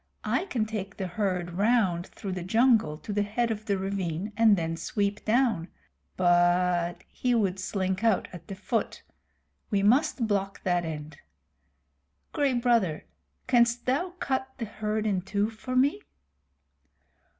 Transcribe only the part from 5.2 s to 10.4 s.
down but he would slink out at the foot. We must